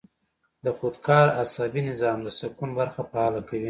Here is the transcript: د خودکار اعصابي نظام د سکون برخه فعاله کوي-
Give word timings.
د 0.65 0.67
خودکار 0.77 1.27
اعصابي 1.41 1.81
نظام 1.89 2.17
د 2.23 2.27
سکون 2.39 2.69
برخه 2.79 3.01
فعاله 3.11 3.41
کوي- 3.47 3.59